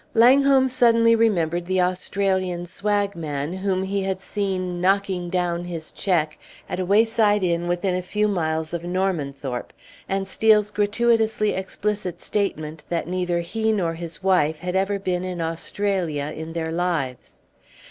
Langholm 0.15 0.67
suddenly 0.67 1.13
remembered 1.15 1.67
the 1.67 1.79
Australian 1.79 2.65
swagman 2.65 3.53
whom 3.53 3.83
he 3.83 4.01
had 4.01 4.19
seen 4.19 4.81
"knocking 4.81 5.29
down 5.29 5.63
his 5.63 5.91
check" 5.91 6.39
at 6.67 6.79
a 6.79 6.85
wayside 6.87 7.43
inn 7.43 7.67
within 7.67 7.93
a 7.93 8.01
few 8.01 8.27
miles 8.27 8.73
of 8.73 8.81
Normanthorpe, 8.81 9.71
and 10.09 10.25
Steel's 10.27 10.71
gratuitously 10.71 11.51
explicit 11.51 12.19
statement 12.19 12.83
that 12.89 13.07
neither 13.07 13.41
he 13.41 13.71
nor 13.71 13.93
his 13.93 14.23
wife 14.23 14.57
had 14.57 14.75
ever 14.75 14.97
been 14.97 15.23
in 15.23 15.39
Australia 15.39 16.33
in 16.35 16.53
their 16.53 16.71
lives. 16.71 17.39